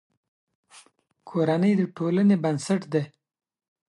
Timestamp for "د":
1.79-1.81